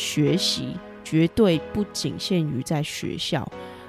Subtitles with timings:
[0.00, 3.46] 学习绝对不仅限于在学校，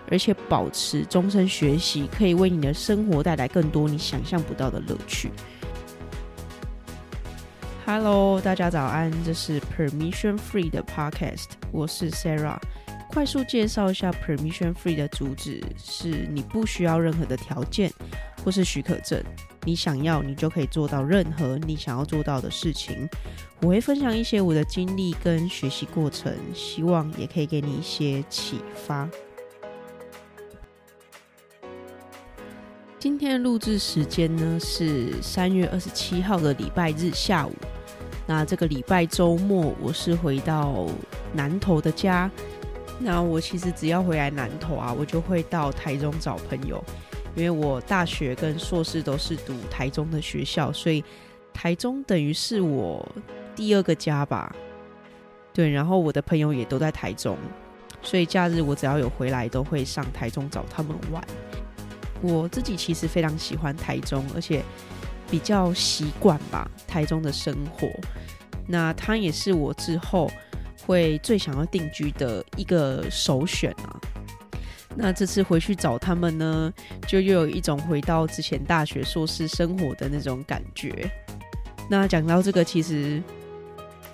[0.09, 5.31] 而且保持终身学习可以为你的生活带来更多你想象不到的乐趣。
[7.85, 12.57] Hello，大家早安，这是 Permission Free 的 Podcast，我是 Sarah。
[13.09, 17.89] 快速介绍一下 Permission Free 的主旨：是你不需要任何的条件
[18.43, 19.21] 或是许可证，
[19.63, 23.07] 你想要，你就可以做到任何你想要做到的事情。
[23.61, 29.07] 我会分享一些我的经历跟学习过程，希望也可以给你一些启发。
[32.97, 37.53] 今天的录制时间呢是三月二十七号的礼拜日下午。
[38.27, 40.87] 那这个礼拜周末，我是回到
[41.33, 42.29] 南投的家。
[42.99, 46.83] 那我其实只要回来南投啊，我就会到台中找朋友，
[47.35, 51.03] 因为我大学跟硕士都是读台中的学校，所以
[51.53, 53.07] 台中等于是我
[53.55, 54.55] 第二个家吧。
[55.53, 57.37] 对，然后我的朋友也都在台中，
[58.01, 61.23] 所以假日我只要有回来，都会上台中找他们玩。
[62.21, 64.63] 我自己其实非常喜欢台中，而且
[65.29, 67.87] 比较习惯吧台中的生活。
[68.67, 70.29] 那它也是我之后。
[70.87, 74.01] 会最想要定居的一个首选啊！
[74.95, 76.73] 那这次回去找他们呢，
[77.07, 81.09] 就又有一种回到之前大学硕士生活的那种感觉。
[81.89, 83.21] 那讲到这个，其实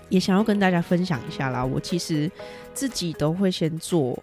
[0.10, 1.64] 也想要跟大家分享一下啦。
[1.64, 2.30] 我其实
[2.74, 4.18] 自己都会先做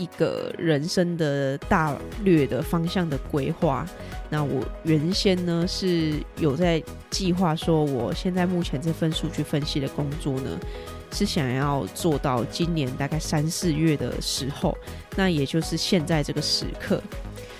[0.00, 3.86] 一个人生的大略的方向的规划。
[4.30, 10.58] 那我原先呢是有在计划说，我现在目前这份数据分析的工作呢。
[11.12, 14.78] 是想要做到今年大概三四月的时候，
[15.16, 17.02] 那也就是现在这个时刻。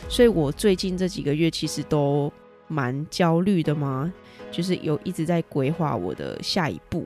[0.09, 2.33] 所以我最近这几个月其实都
[2.69, 4.13] 蛮焦虑的嘛，
[4.53, 7.05] 就是有一直在规划我的下一步。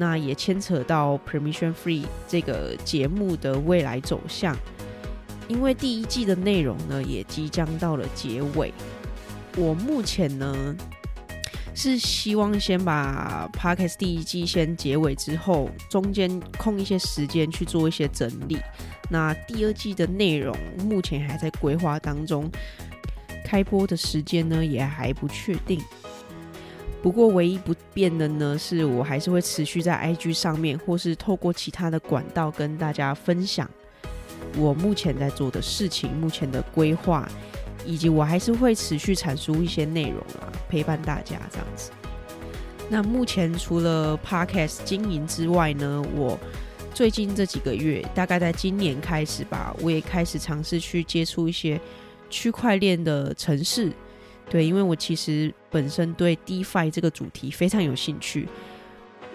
[0.00, 4.56] 那也牵扯到 Permission Free 这个节目的未来走向，
[5.46, 8.72] 因为第一季的内容呢也即将到了结尾。
[9.58, 10.74] 我目前呢。
[11.72, 16.28] 是希望先把 Podcast 第一季先结尾之后，中间
[16.58, 18.58] 空一些时间去做一些整理。
[19.08, 22.50] 那第二季的内容目前还在规划当中，
[23.46, 25.80] 开播的时间呢也还不确定。
[27.02, 33.70] 不过唯一不变的呢，是我还是会持续在 IG 上面，或是透过其他的管道跟大家分享
[34.56, 37.28] 我目前在做的事情，目前的规划。
[37.86, 41.90] 以及我还是会持续阐述一些内容啊，陪伴大家这样子。
[42.90, 46.38] 那目前除了 Podcast 经营之外呢，我
[46.92, 51.80] 最近这几个月，大概在今年开始吧，我也开始尝试去接触一些
[52.28, 53.90] 区块链的城市。
[54.50, 58.48] 对，因为我其实本身对 DeFi 这个主题非常有兴趣。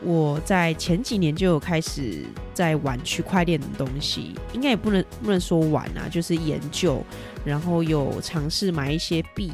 [0.01, 7.01] 我在前几年就有开始在玩区块链的东西，应该也不能不能说玩啊，就是研究，
[7.45, 9.53] 然后有尝试买一些币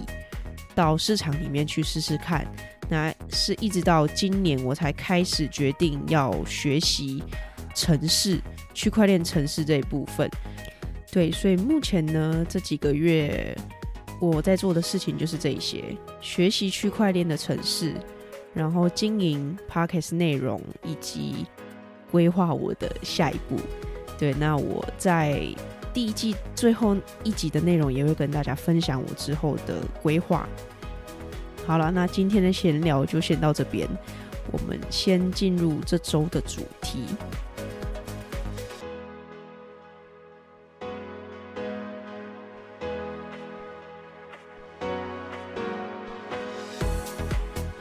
[0.74, 2.46] 到市场里面去试试看。
[2.90, 7.24] 那是一直到今年我才开始决定要学习
[7.76, 8.42] 城市，
[8.74, 10.30] 区块链城市这一部分。
[11.12, 13.56] 对，所以目前呢，这几个月
[14.22, 15.84] 我在做的事情就是这一些，
[16.22, 17.94] 学习区块链的城市。
[18.54, 21.46] 然后经营 Podcast 内容以及
[22.12, 23.58] 规划我的下一步。
[24.20, 25.42] 对，那我在
[25.94, 30.46] 第一季最后一集的内容也会跟大家分享我之后的规划。
[31.66, 33.88] 好了，那今天的闲聊就先到这边，
[34.52, 37.06] 我们先进入这周的主题。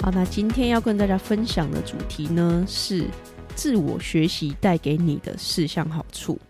[0.03, 3.07] 好，那今天要跟大家分享的主题呢，是
[3.55, 6.41] 自我学习带给你的四项好处。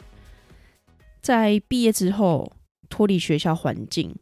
[1.20, 2.52] 在毕业之后，
[2.88, 4.14] 脱离学校环境，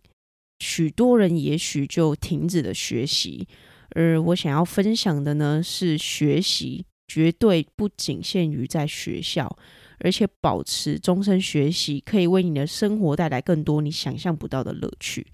[0.60, 3.46] 许多人也许就停止了学习。
[3.90, 9.58] 而我想要分享的呢，是学习绝对不仅限于在学校，
[9.98, 15.26] 而且保持终身学习，可以为你的生活带来更多你想象不到的乐趣。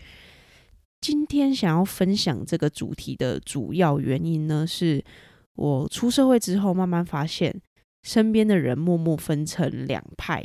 [1.04, 5.04] 今天想要分享这个主题的主要原因呢，是
[5.54, 7.54] 我出社会之后，慢慢发现
[8.02, 10.42] 身边的人默默分成两派，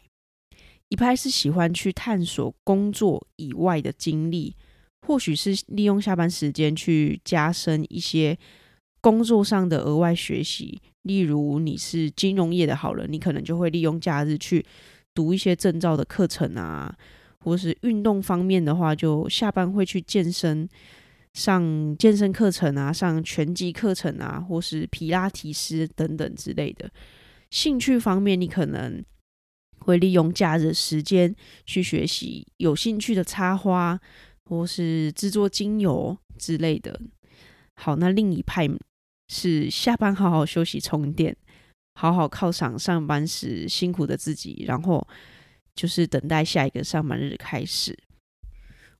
[0.90, 4.54] 一派是喜欢去探索工作以外的经历，
[5.08, 8.38] 或许是利用下班时间去加深一些
[9.00, 14.66] 工作上的额外学习，例如你是金融业的好人，你可能就会利用假日去
[15.14, 16.94] 读一些证照的课程啊。
[17.44, 20.68] 或是运动方面的话，就下班会去健身，
[21.34, 26.90] 上健身课程啊，上拳击课程啊，或是皮拉提斯等等之类的。
[27.50, 29.04] 兴趣方面，你可能
[29.80, 31.34] 会利用假日时间
[31.66, 34.00] 去学习有兴趣的插花，
[34.46, 37.00] 或是制作精油之类的。
[37.76, 38.70] 好，那另一派
[39.30, 41.36] 是下班好好休息充电，
[41.96, 45.08] 好好犒赏上班时辛苦的自己，然后
[45.80, 47.98] 就是等待下一个上班日开始。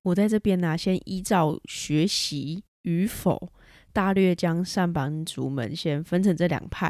[0.02, 3.52] 我在这边呢，先依照学习与否，
[3.92, 6.90] 大略将上班族们先分成这两派。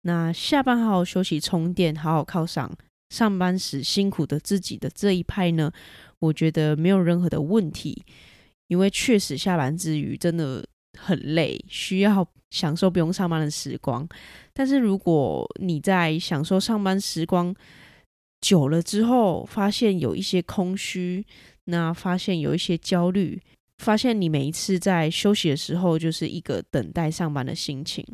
[0.00, 2.76] 那下班好好休息充电，好好犒赏
[3.10, 5.70] 上班时辛苦的自己的这一派呢，
[6.18, 8.04] 我觉得没有任何的问题，
[8.66, 10.66] 因为确实下班之余真的
[10.98, 14.08] 很累，需要享受不用上班的时光。
[14.52, 17.54] 但是如果你在享受上班时光
[18.40, 21.24] 久了之后，发现有一些空虚。
[21.64, 23.40] 那发现有一些焦虑，
[23.78, 28.04] 发现你每一次在休息的时候，就是一个等待上班的心情。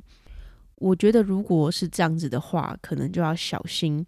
[0.75, 4.05] 我觉得如果是这样子的话，可能就要小心，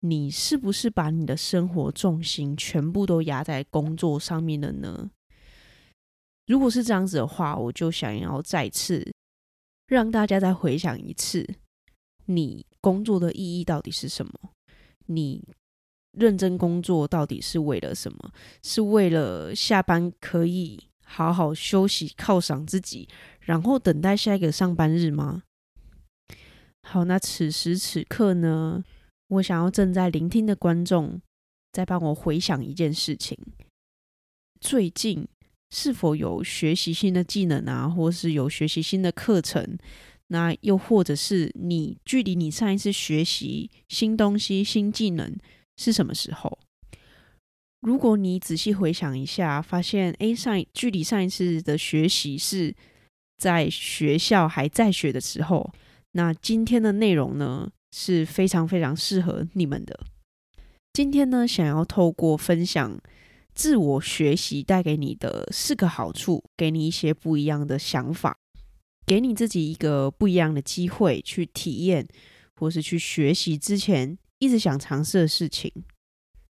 [0.00, 5.10] 你是不是把你的生活重心全部都压在工作上面了呢？
[6.46, 9.12] 如果是这样子的话，我就想要再次
[9.88, 11.46] 让大家再回想一次，
[12.24, 14.32] 你工作的意义到底是什么？
[15.08, 15.42] 你。
[16.12, 18.32] 认真工作到底是为了什么？
[18.62, 23.08] 是为了下班可以好好休息、犒赏自己，
[23.40, 25.44] 然后等待下一个上班日吗？
[26.82, 28.82] 好，那此时此刻呢，
[29.28, 31.20] 我想要正在聆听的观众，
[31.70, 33.38] 再帮我回想一件事情：
[34.60, 35.28] 最近
[35.70, 39.78] 是否有学习新的技能啊，或是有学习新的课程？
[40.28, 45.36] 那又或者是你距离你上一次学习新东西、新技能？
[45.76, 46.58] 是什么时候？
[47.80, 52.74] 如果你仔细回想一下，发现诶，上距离上一次的学习是
[53.36, 55.72] 在学校还在学的时候，
[56.12, 60.00] 那今天的内容呢，是非常非常适合你们的。
[60.92, 63.00] 今天呢，想要透过分享
[63.54, 68.36] 自我学习带给你的四个好处，给你一些不一样的想法，
[69.08, 72.06] 给你自己一个不一样的机会去体验，
[72.54, 74.18] 或是去学习之前。
[74.38, 75.72] 一直想尝试的事情，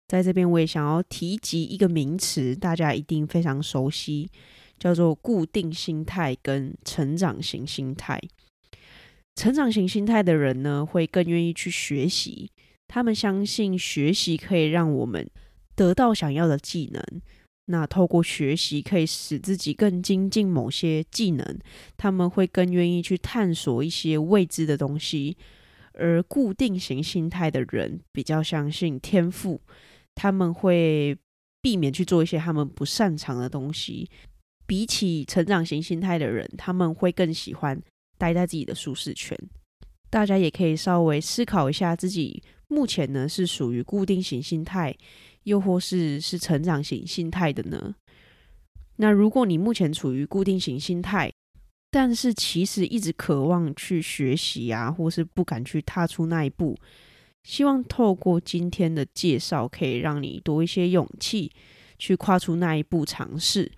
[0.08, 4.30] 在这边我也想要提及一个名词，大家一定非常熟悉，
[4.78, 8.20] 叫做固定心态跟成长型心态。
[9.36, 12.52] 成长型心态的人呢，会更愿意去学习，
[12.88, 15.30] 他们相信学习可以让我们
[15.76, 17.02] 得到想要的技能。
[17.72, 21.60] 那透过学习可以使自己更精进某些技能，
[21.96, 25.38] 他们会更愿意去探索一些未知的东西。
[25.94, 29.62] 而固定型心态的人比较相信天赋，
[30.16, 31.16] 他们会
[31.62, 34.10] 避免去做一些他们不擅长的东西。
[34.66, 37.80] 比起成长型心态的人，他们会更喜欢
[38.18, 39.38] 待在自己的舒适圈。
[40.10, 44.96] 大家也可以稍微思考一下，自己目前呢是属于固定型心态，
[45.50, 47.96] 又或是是成长型心态的呢？
[48.98, 51.32] 那如果你目前处于固定型心态，
[51.90, 56.78] 但是其实一直渴望去学习啊，或是不敢去踏出那一步。
[57.44, 61.52] 希望透过今天的介绍，可以让你多一些勇气
[61.98, 63.72] 去跨出那一步尝试。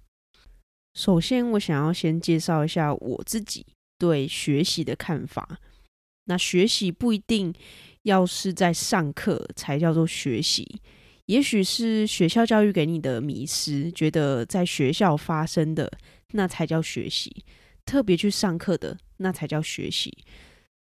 [0.94, 3.66] 首先，我想要先介绍一下我自己
[3.98, 5.60] 对学习的看法。
[6.26, 7.54] 那学习不一定
[8.04, 10.82] 要是在上课才叫做学习，
[11.32, 15.90] 也许是学校教育给你的迷失，觉得在学校发生的
[16.34, 17.34] 那才叫学习。
[17.86, 20.12] 特别去上课的，那才叫学习。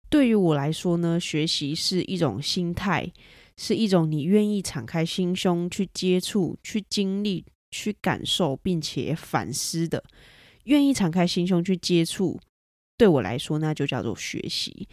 [0.09, 3.09] 对于我来说呢，学习是一种心态，
[3.55, 10.03] 是一种你愿意敞开心胸去接触、去经历、去感受，并且反思的。
[10.65, 12.37] 愿意敞开心胸去接触，
[12.97, 14.85] 对我来说，那就叫做学习。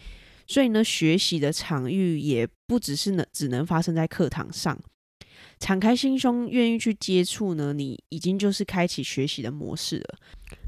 [0.47, 4.81] 所以呢，学习的场域也不只是能只能发生在课堂上。
[5.59, 10.17] 敞开心胸，愿意去接触呢，你已经就是开启学习的模式了。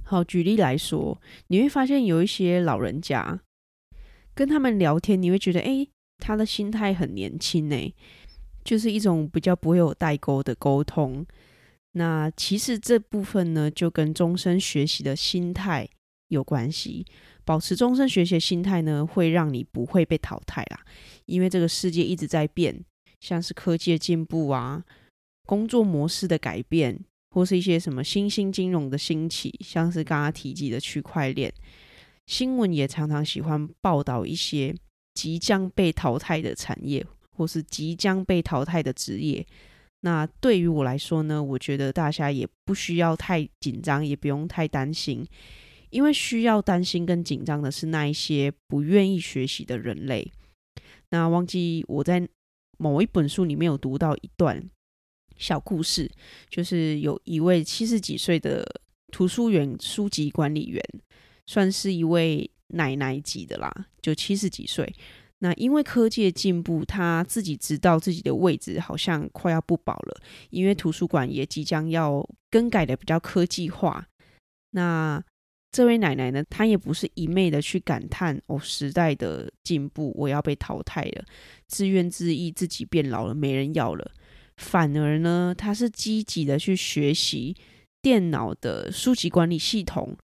[0.03, 3.39] 好，举例来说，你会发现有一些老人家
[4.35, 7.93] 跟他们聊天，你会觉得，诶，他的心态很年轻呢，
[8.63, 11.25] 就是一种比较不会有代沟的沟通。
[11.93, 15.87] 那其实这部分呢，就跟终身学习的心态
[16.27, 17.05] 有关系。
[17.43, 20.79] 保持终身学习的心态呢，会让你不会被淘汰啦，
[21.25, 22.83] 因为这个世界一直在变，
[23.21, 24.83] 像是科技的进步啊，
[25.45, 26.99] 工作模式的改变。
[27.33, 31.49] 或是一些什么新兴金融的兴起，像是刚刚提及的区块链，
[32.27, 34.75] 新闻也常常喜欢报道一些
[35.13, 39.47] 即将被淘汰的产业，或是即将被淘汰的职业。
[40.01, 45.25] 那对于我来说呢，我觉得大家也不需要太紧张，也不用太担心，
[45.89, 50.29] 因为需要担心跟紧张的是那一些不愿意学习的人类。
[51.11, 52.27] 那忘记我在
[52.81, 54.59] 某一本书里面有读到一段
[55.37, 56.09] 小故事，
[56.49, 58.65] 就是有一位七十几岁的
[59.11, 60.83] 图书员书籍管理员，
[61.45, 63.71] 算是一位奶奶级的啦，
[64.01, 64.91] 就七十几岁。
[65.43, 70.19] 那因为科技的进步，他自己知道自己的位置好像快要不保了，
[70.49, 74.07] 因为图书馆也即将要更改的比较科技化。
[74.71, 75.23] 那
[75.71, 81.23] 这位奶奶呢，她也不是一昧的去感叹哦，时代的进步，我要被淘汰了，
[81.67, 84.11] 自怨自艾，自己变老了，没人要了。
[84.57, 87.55] 反而呢，她是积极的去学习
[88.01, 90.17] 电脑的书籍管理系统，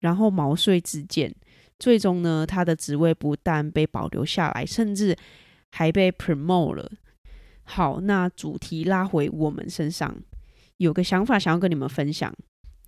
[0.00, 1.34] 然后毛遂自荐。
[1.78, 5.16] 最终呢，她的职位不但被保留下来，甚至
[5.70, 6.92] 还被 promote 了。
[7.62, 10.22] 好，那主题拉回我们身上，
[10.76, 12.34] 有个想法想要跟你们分享，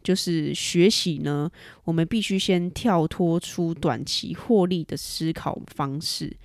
[0.02, 1.50] 就是学习呢，
[1.85, 6.37] 我们必须先跳脱出短期获利的思考方式，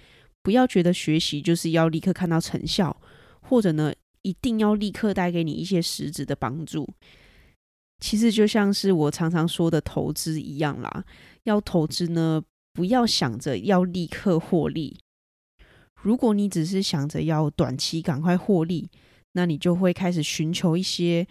[0.44, 2.96] 不要觉得学习就是要立刻看到成效，
[3.42, 6.88] 或者呢，一定要立刻带给你一些实质的帮助。
[8.00, 11.04] 其实就像是我常常说的投资一样啦。
[11.44, 15.00] 要投资呢，不要想着要立刻获利。
[15.96, 18.88] 如果你只是想着要短期赶快获利，
[19.32, 21.28] 那你就会开始寻求一些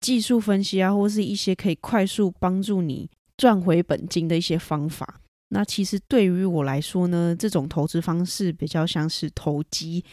[0.00, 5.20] 技术分析啊，或是一些可以快速帮助你赚回本金的一些方法。
[5.48, 10.04] 那其实对于我来说呢，这种投资方式比较像是投机，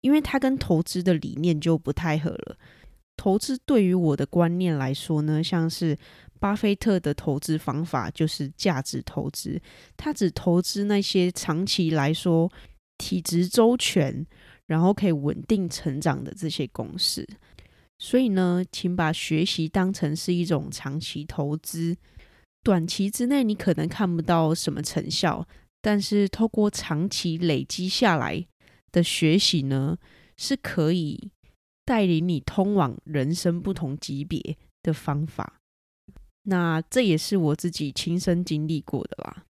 [0.00, 2.56] 因为它跟投资的理念就不太合了。
[3.16, 5.98] 投资对于我的观念来说呢，像是。
[6.40, 9.60] 巴菲特的投资方法就是价值投资，
[9.94, 12.50] 他只投资那些长期来说
[12.96, 14.26] 体质周全，
[14.64, 17.28] 然后可以稳定成长的这些公司。
[18.02, 21.94] 所以呢，请把学习当成是一种长期投资，
[22.62, 25.46] 短期之内你可能看不到什么成效，
[25.82, 28.46] 但是透过长期累积下来
[28.90, 29.98] 的学习呢，
[30.38, 31.30] 是可以
[31.84, 35.60] 带领你通往人生不同级别的方法。
[36.44, 39.44] 那这也是我自己亲身经历过的啦，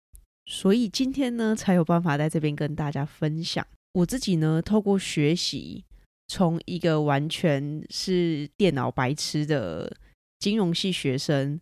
[0.47, 3.65] 所以今天呢，才有办法在这边跟大家分享。
[3.93, 5.85] 我自己呢，透过学习，
[6.31, 9.93] 从一个完全是电脑白痴的
[10.39, 11.61] 金融系学生，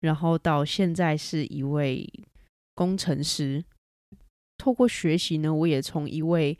[0.00, 2.04] 然后到现在是一位
[2.74, 3.64] 工程师。
[4.58, 6.58] 透过学习呢，我也从一位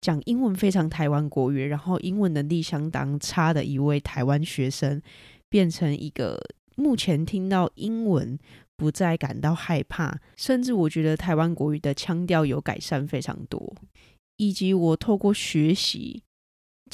[0.00, 5.02] 讲英文非常台湾国语，然后英文能力相当差的一位台湾学生，
[5.48, 6.40] 变成一个。
[6.76, 8.38] 目前听到英文
[8.76, 13.74] 不再感到害怕，甚至我觉得台湾国语的腔调有改善非常多，
[14.36, 16.22] 以及我透过学习，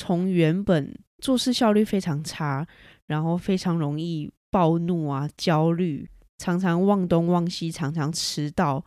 [0.01, 2.67] 从原本做事效率非常差，
[3.07, 8.83] 然后非常容易暴怒啊、焦虑，常常忘东忘西，常常迟到，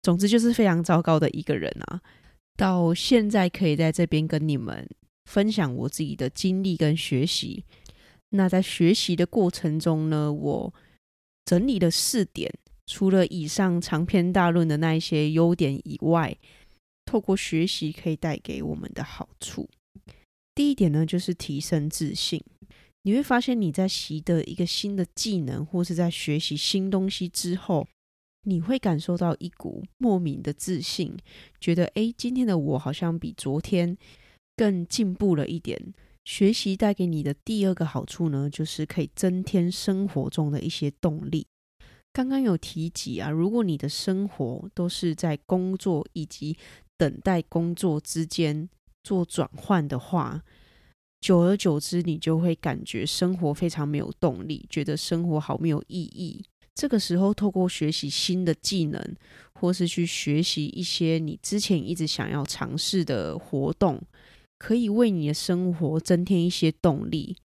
[0.00, 2.00] 总之就是非常糟糕的一个人啊，
[2.56, 4.88] 到现在可以在这边跟你们
[5.24, 7.64] 分享我自己的经历跟学习。
[8.30, 10.72] 那在学习的过程中呢，我
[11.44, 12.48] 整理了四点，
[12.86, 16.36] 除了以上长篇大论的那一些优点以外，
[17.04, 19.68] 透过学习可以带给我们的好处。
[20.62, 22.40] 第一点呢，就是提升自信。
[23.02, 27.88] 你会发现你在习得一个新的技能，或是在学习新东西之后，
[28.44, 31.16] 你会感受到一股莫名的自信，
[31.60, 33.98] 觉得诶，今天的我好像比昨天
[34.56, 35.92] 更进步了一点。
[36.24, 41.44] 学习带给你的第二个好处呢，就是可以增添生活中的一些动力。
[42.12, 46.56] 刚刚有提及啊，如果你的生活都是在工作以及
[46.96, 48.68] 等待工作之间
[49.02, 50.42] 做转换的话，
[51.20, 56.44] 久而久之，你就会感觉生活非常没有动力，觉得生活好没有意义。
[56.74, 59.16] 这个时候，透过学习新的技能，
[59.54, 64.00] 或是去学习一些你之前一直想要尝试的活动。
[64.58, 67.36] 可以为你的生活增添一些动力，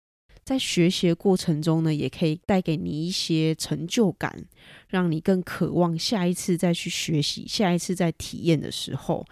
[0.45, 4.45] 在学习的过程中呢，也可以带给你一些成就感，
[4.87, 9.25] 让你更渴望下一次再去学习，下一次再体验的时候，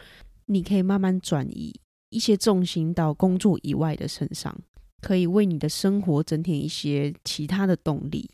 [0.47, 1.79] 你可以慢慢转移
[2.15, 4.57] 一些重心到工作以外的身上，
[5.03, 8.31] 可以为你的生活增添一些其他的动力。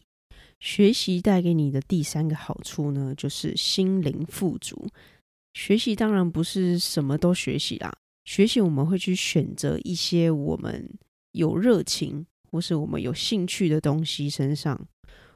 [0.60, 4.86] 学习带给你的第三个好处呢，就是心灵富足。
[5.54, 7.90] 学习当然不是什么都学习啦。
[8.26, 10.86] 学习，我们会去选择一些我们
[11.32, 14.78] 有热情或是我们有兴趣的东西身上。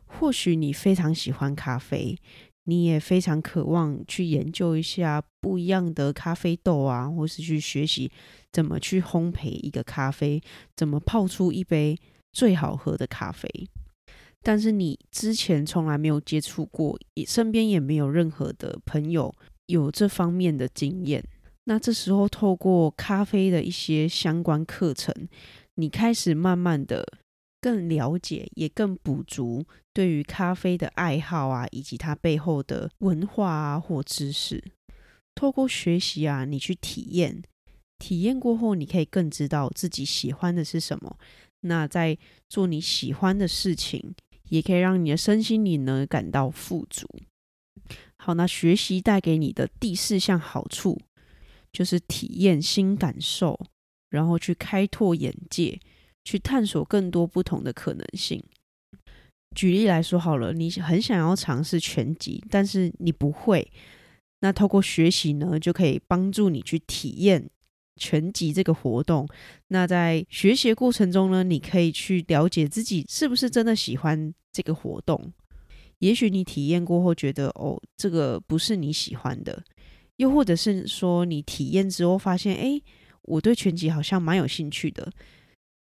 [0.07, 2.17] 或许你非常喜欢咖啡，
[2.65, 8.11] 你也非常渴望去研究一下不一样的咖啡豆啊，或是去学习
[8.53, 10.43] 怎么去烘焙一个咖啡，
[10.77, 11.99] 怎么泡出一杯
[12.33, 13.49] 最好喝的咖啡。
[14.43, 19.35] 但是你之前从来没有接触过，也身边也没有任何的朋友
[19.67, 21.25] 有这方面的经验。
[21.65, 25.15] 那这时候透过咖啡的一些相关课程，
[25.77, 27.07] 你开始慢慢的
[27.61, 29.65] 更了解，也更补足
[29.95, 34.63] 对于咖啡的爱好啊，以及它背后的文化啊或知识。
[35.35, 37.43] 透过学习啊，你去体验，
[37.99, 41.17] 体验过后，你可以更知道自己喜欢的是什么。
[41.61, 44.15] 那在做你喜欢的事情，
[44.51, 47.09] 也可以让你的身心灵呢感到富足。
[48.17, 51.01] 好，那学习带给你的第四项好处，
[51.73, 53.59] 就是体验新感受，
[54.11, 55.81] 然后去开拓眼界，
[56.25, 58.43] 去探索更多不同的可能性。
[59.55, 63.71] 举例来说好了，你很想要尝试拳击，但是你不会，
[64.41, 67.49] 那透过学习呢，就可以帮助你去体验。
[67.97, 69.25] 拳击这个活动，
[69.69, 75.33] 那在学习过程中呢，你可以去了解自己是不是真的喜欢这个活动。
[76.01, 79.63] 也许你体验过后觉得，哦，这个不是你喜欢的，
[80.17, 82.83] 又或者是说你体验之后发现，诶，
[83.23, 85.13] 我对拳击好像蛮有兴趣的。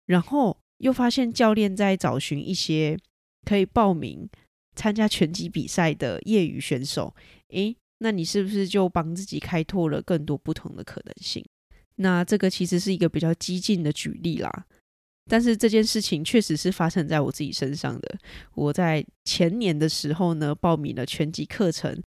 [0.05, 2.99] 然后又发现教练在找寻一些
[3.45, 4.27] 可以报名
[4.75, 7.13] 参加拳击比赛的业余选手。
[7.49, 11.45] 诶，那你是不是就帮自己开拓了更多不同的可能性？
[11.97, 14.65] 那这个其实是一个比较激进的举例啦，
[15.29, 18.17] 但是这件事情确实是发生在我自己身上的。
[18.55, 22.01] 我在前年的时候呢，报名了拳击课程，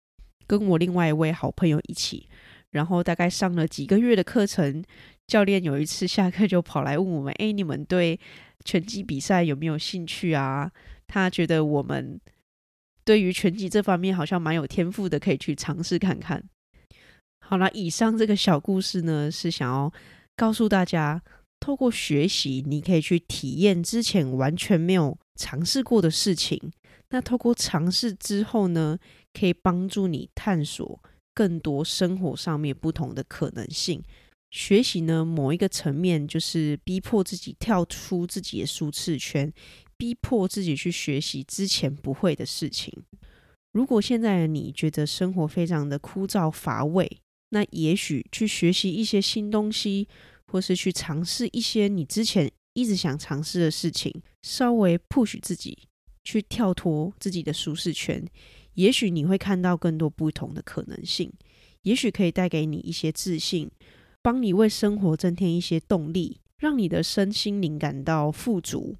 [0.47, 2.29] 跟我另外一位好朋友一起，
[2.71, 4.83] 然后大概上了几个月的课程。
[5.27, 8.19] 教练有一次下课就跑来问我们：“哎，你们对
[8.65, 10.71] 拳击比赛有没有兴趣啊？”
[11.13, 12.19] 他觉得我们
[13.05, 16.43] 对于拳击这方面好像蛮有天赋的，可以去尝试看看。
[17.39, 19.93] 好了，以上这个小故事呢，是想要
[20.35, 21.23] 告诉大家，
[21.61, 26.59] 透过学习，你可以去体验之前完全没有尝试过的事情。
[27.11, 28.99] 那透过尝试之后呢，
[29.35, 30.99] 可以帮助你探索
[31.35, 34.03] 更多生活上面不同的可能性。
[34.51, 39.53] 学习呢，某一个层面就是逼迫自己跳出自己的舒适圈，
[40.03, 42.93] 逼迫自己去学习之前不会的事情。
[43.71, 50.09] 如果现在的你觉得生活非常的枯燥乏味，那也许去学习一些新东西，
[50.47, 54.13] 或是去尝试一些你之前一直想尝试的事情，
[54.43, 55.79] 稍微 push 自己
[56.25, 58.27] 去跳脱自己的舒适圈，
[58.75, 61.33] 也许你会看到更多不同的可能性，
[61.83, 63.71] 也许可以带给你一些自信，
[64.21, 68.97] 帮你为生活增添一些动力，让你的身心灵感到富足，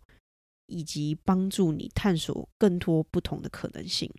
[0.73, 4.11] 以及帮助你探索更多不同的可能性。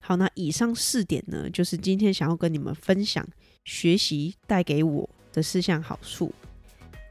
[0.00, 3.24] 好，那以上四点呢，就是今天想要跟你们分享。
[3.64, 6.32] 学习带给我的四项好处。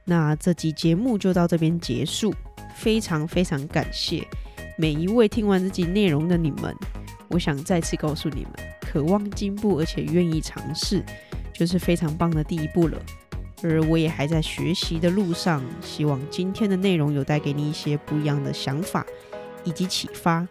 [0.03, 2.33] 那这集节目就到这边结束，
[2.75, 4.27] 非常非常感谢
[4.77, 6.75] 每一位听完这集内容的你们。
[7.29, 8.51] 我想再次告诉你们，
[8.81, 11.01] 渴望进步而且愿意尝试，
[11.53, 13.01] 就是非常棒的第一步了。
[13.63, 19.05] 而我也还在学习的路上，希望今天的内容有带给你一些不一样的想法
[19.63, 20.47] 以及启发，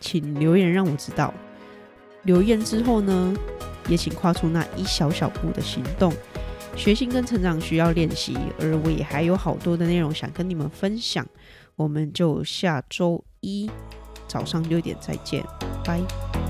[0.00, 1.32] 请留言让我知道。
[2.22, 3.34] 留言之后呢，
[3.88, 6.12] 也请跨出那一小小步的行动。
[6.76, 11.24] 学习跟成长需要练习，而我也还有好多的内容想跟你们分享。
[11.76, 13.70] 我们就下周一
[14.26, 15.44] 早上六点再见，
[15.84, 16.43] 拜。